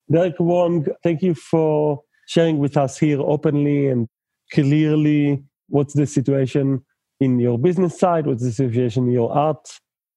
Derek 0.09 0.39
Wong, 0.39 0.85
thank 1.03 1.21
you 1.21 1.33
for 1.33 2.01
sharing 2.27 2.59
with 2.59 2.77
us 2.77 2.97
here 2.97 3.19
openly 3.19 3.87
and 3.87 4.07
clearly 4.53 5.43
what's 5.67 5.93
the 5.93 6.05
situation 6.05 6.85
in 7.19 7.39
your 7.39 7.57
business 7.57 7.99
side, 7.99 8.27
what's 8.27 8.43
the 8.43 8.51
situation 8.51 9.05
in 9.05 9.11
your 9.11 9.31
art 9.35 9.67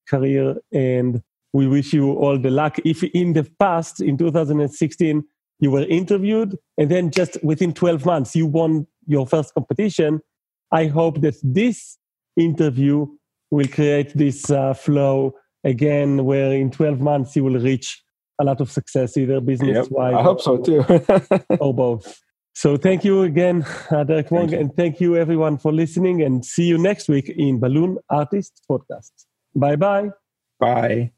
career, 0.08 0.56
and 0.72 1.22
we 1.52 1.66
wish 1.66 1.92
you 1.92 2.12
all 2.12 2.38
the 2.38 2.50
luck. 2.50 2.78
If 2.84 3.02
in 3.02 3.32
the 3.32 3.48
past, 3.58 4.00
in 4.00 4.16
2016, 4.16 5.24
you 5.60 5.70
were 5.70 5.84
interviewed 5.84 6.56
and 6.78 6.90
then 6.90 7.10
just 7.10 7.42
within 7.42 7.72
12 7.72 8.06
months 8.06 8.34
you 8.34 8.46
won 8.46 8.86
your 9.06 9.26
first 9.26 9.54
competition. 9.54 10.20
I 10.72 10.86
hope 10.86 11.20
that 11.20 11.36
this 11.42 11.98
interview 12.36 13.06
will 13.50 13.68
create 13.68 14.16
this 14.16 14.50
uh, 14.50 14.74
flow 14.74 15.34
again, 15.64 16.24
where 16.24 16.52
in 16.52 16.70
12 16.70 17.00
months 17.00 17.36
you 17.36 17.44
will 17.44 17.58
reach 17.58 18.02
a 18.40 18.44
lot 18.44 18.60
of 18.60 18.70
success, 18.70 19.16
either 19.16 19.40
business 19.40 19.88
wise. 19.90 20.12
Yep, 20.12 20.20
I 20.20 20.22
hope 20.22 20.40
so 20.40 20.56
too. 20.58 20.84
or 21.60 21.74
both. 21.74 22.22
So 22.52 22.76
thank 22.76 23.04
you 23.04 23.22
again, 23.22 23.64
Derek 23.90 24.30
Wong, 24.30 24.52
and 24.52 24.74
thank 24.74 25.00
you 25.00 25.16
everyone 25.16 25.58
for 25.58 25.72
listening. 25.72 26.22
And 26.22 26.44
see 26.44 26.64
you 26.64 26.78
next 26.78 27.08
week 27.08 27.28
in 27.28 27.58
Balloon 27.60 27.98
Artists 28.10 28.60
Podcast. 28.68 29.12
Bye 29.54 29.76
bye. 29.76 30.10
Bye. 30.58 31.12